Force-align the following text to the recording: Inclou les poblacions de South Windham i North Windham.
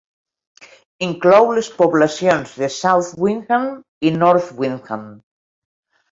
Inclou 1.07 1.49
les 1.57 1.67
poblacions 1.81 2.53
de 2.61 2.69
South 2.75 3.11
Windham 3.25 3.67
i 4.09 4.13
North 4.15 4.49
Windham. 4.63 5.05